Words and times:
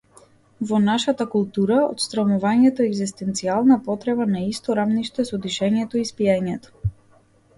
Во 0.69 0.77
нашата 0.85 1.25
култура, 1.33 1.75
отсрамувањето 1.95 2.81
е 2.85 2.87
егзистенцијална 2.91 3.77
потреба 3.89 4.27
на 4.31 4.43
исто 4.53 4.77
рамниште 4.81 5.27
со 5.31 5.41
дишењето 5.45 6.01
и 6.03 6.05
спиењето. 6.11 6.93